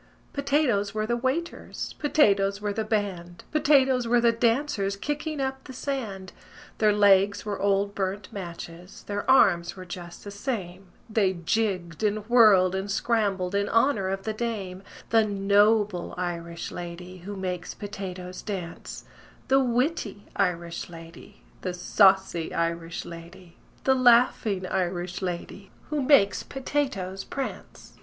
[0.33, 5.73] "Potatoes were the waiters, Potatoes were the band, Potatoes were the dancers Kicking up the
[5.73, 6.33] sand:
[6.79, 12.27] Their legs were old burnt matches, Their arms were just the same, They jigged and
[12.27, 18.41] whirled and scrambled In honor of the dame: The noble Irish lady Who makes potatoes
[18.41, 19.05] dance,
[19.49, 27.23] The witty Irish lady, The saucy Irish lady, The laughing Irish lady Who makes potatoes
[27.23, 27.99] prance.